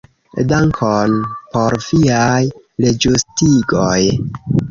Dankon 0.51 1.17
por 1.57 1.75
viaj 1.91 2.39
reĝustigoj. 2.87 4.01